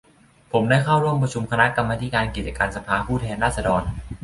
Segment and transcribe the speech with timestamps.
[0.51, 3.81] ผมได้เข้าร่วมประชุมคณะกรรมาธิการกิจการสภาผู้แทนราษฎร